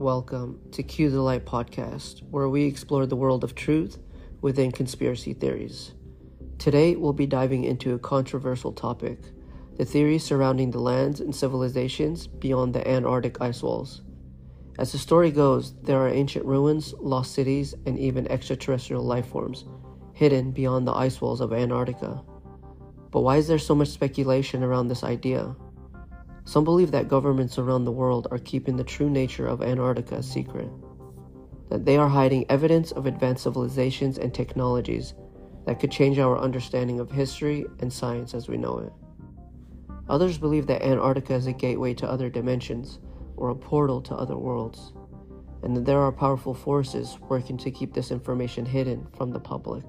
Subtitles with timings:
[0.00, 3.98] Welcome to Q the Light podcast, where we explore the world of truth
[4.40, 5.92] within conspiracy theories.
[6.56, 9.18] Today, we'll be diving into a controversial topic
[9.76, 14.00] the theories surrounding the lands and civilizations beyond the Antarctic ice walls.
[14.78, 19.66] As the story goes, there are ancient ruins, lost cities, and even extraterrestrial life forms
[20.14, 22.22] hidden beyond the ice walls of Antarctica.
[23.10, 25.54] But why is there so much speculation around this idea?
[26.44, 30.22] Some believe that governments around the world are keeping the true nature of Antarctica a
[30.22, 30.68] secret,
[31.68, 35.14] that they are hiding evidence of advanced civilizations and technologies
[35.66, 38.92] that could change our understanding of history and science as we know it.
[40.08, 42.98] Others believe that Antarctica is a gateway to other dimensions
[43.36, 44.92] or a portal to other worlds,
[45.62, 49.84] and that there are powerful forces working to keep this information hidden from the public.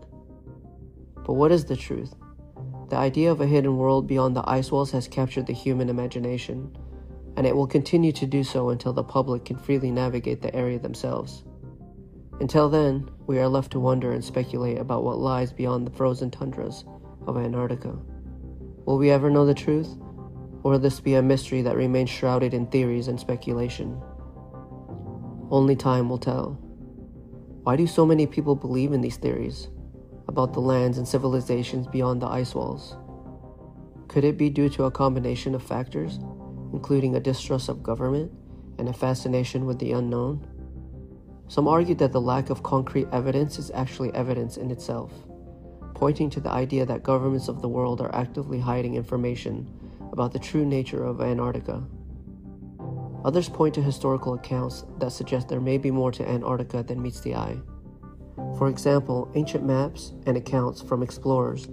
[1.26, 2.14] But what is the truth?
[2.92, 6.76] The idea of a hidden world beyond the ice walls has captured the human imagination,
[7.38, 10.78] and it will continue to do so until the public can freely navigate the area
[10.78, 11.46] themselves.
[12.42, 16.30] Until then, we are left to wonder and speculate about what lies beyond the frozen
[16.30, 16.84] tundras
[17.28, 17.98] of Antarctica.
[18.86, 19.96] Will we ever know the truth?
[20.64, 24.02] Or will this be a mystery that remains shrouded in theories and speculation?
[25.50, 26.60] Only time will tell.
[27.64, 29.70] Why do so many people believe in these theories?
[30.32, 32.96] About the lands and civilizations beyond the ice walls.
[34.08, 36.20] Could it be due to a combination of factors,
[36.72, 38.32] including a distrust of government
[38.78, 40.48] and a fascination with the unknown?
[41.50, 45.12] Some argue that the lack of concrete evidence is actually evidence in itself,
[45.96, 49.70] pointing to the idea that governments of the world are actively hiding information
[50.14, 51.84] about the true nature of Antarctica.
[53.26, 57.20] Others point to historical accounts that suggest there may be more to Antarctica than meets
[57.20, 57.58] the eye.
[58.58, 61.68] For example, ancient maps and accounts from explorers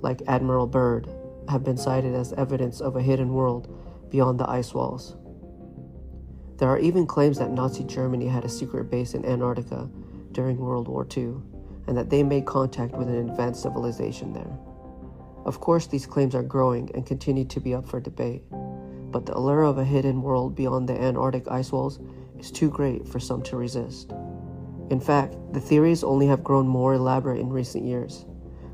[0.00, 1.08] like Admiral Byrd
[1.48, 3.74] have been cited as evidence of a hidden world
[4.10, 5.16] beyond the ice walls.
[6.58, 9.88] There are even claims that Nazi Germany had a secret base in Antarctica
[10.32, 11.34] during World War II
[11.86, 14.58] and that they made contact with an advanced civilization there.
[15.44, 19.36] Of course, these claims are growing and continue to be up for debate, but the
[19.36, 21.98] allure of a hidden world beyond the Antarctic ice walls
[22.38, 24.12] is too great for some to resist.
[24.92, 28.26] In fact, the theories only have grown more elaborate in recent years,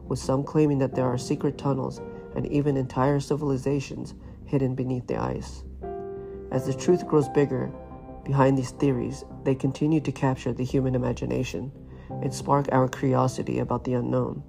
[0.08, 2.00] with some claiming that there are secret tunnels
[2.34, 4.14] and even entire civilizations
[4.44, 5.62] hidden beneath the ice.
[6.50, 7.70] As the truth grows bigger,
[8.24, 11.70] behind these theories, they continue to capture the human imagination
[12.10, 14.42] and spark our curiosity about the unknown.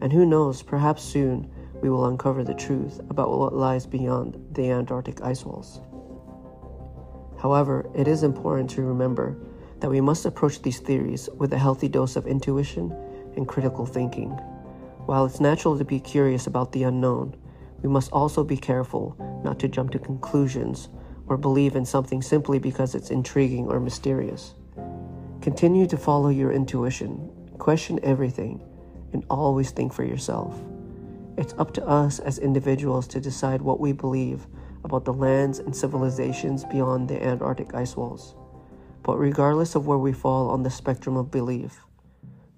[0.00, 1.50] And who knows, perhaps soon
[1.82, 5.80] we will uncover the truth about what lies beyond the Antarctic ice walls.
[7.36, 9.36] However, it is important to remember
[9.84, 12.90] that we must approach these theories with a healthy dose of intuition
[13.36, 14.30] and critical thinking.
[15.04, 17.36] While it's natural to be curious about the unknown,
[17.82, 20.88] we must also be careful not to jump to conclusions
[21.26, 24.54] or believe in something simply because it's intriguing or mysterious.
[25.42, 28.64] Continue to follow your intuition, question everything,
[29.12, 30.58] and always think for yourself.
[31.36, 34.46] It's up to us as individuals to decide what we believe
[34.82, 38.34] about the lands and civilizations beyond the Antarctic ice walls.
[39.04, 41.84] But regardless of where we fall on the spectrum of belief,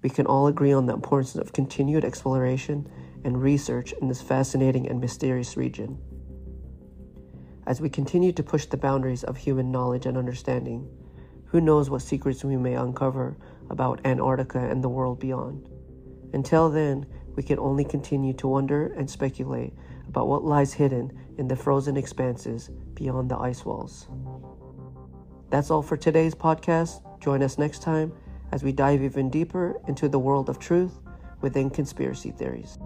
[0.01, 2.89] we can all agree on the importance of continued exploration
[3.25, 5.97] and research in this fascinating and mysterious region.
[7.65, 10.87] As we continue to push the boundaries of human knowledge and understanding,
[11.47, 13.37] who knows what secrets we may uncover
[13.69, 15.67] about Antarctica and the world beyond.
[16.31, 19.73] Until then, we can only continue to wonder and speculate
[20.07, 24.07] about what lies hidden in the frozen expanses beyond the ice walls.
[25.49, 27.01] That's all for today's podcast.
[27.21, 28.11] Join us next time
[28.51, 30.99] as we dive even deeper into the world of truth
[31.41, 32.77] within conspiracy theories.